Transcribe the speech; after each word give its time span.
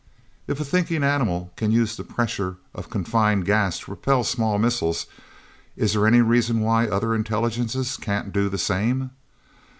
If 0.47 0.59
a 0.59 0.65
thinking 0.65 1.03
animal 1.03 1.53
can 1.55 1.69
use 1.71 1.95
the 1.95 2.03
pressure 2.03 2.57
of 2.73 2.87
a 2.87 2.89
confined 2.89 3.45
gas 3.45 3.77
to 3.77 3.85
propel 3.85 4.23
small 4.23 4.57
missiles, 4.57 5.05
is 5.75 5.93
there 5.93 6.07
any 6.07 6.21
reason 6.21 6.61
why 6.61 6.87
other 6.87 7.13
intelligences 7.13 7.97
can't 7.97 8.33
do 8.33 8.49
the 8.49 8.57
same? 8.57 9.11